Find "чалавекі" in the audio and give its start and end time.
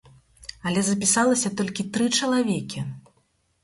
2.19-2.79